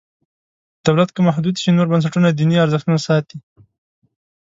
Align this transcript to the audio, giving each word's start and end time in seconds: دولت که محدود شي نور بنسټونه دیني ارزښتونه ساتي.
دولت 0.87 1.09
که 1.15 1.21
محدود 1.27 1.55
شي 1.61 1.69
نور 1.77 1.87
بنسټونه 1.91 2.29
دیني 2.37 2.55
ارزښتونه 2.65 2.97
ساتي. 3.07 3.37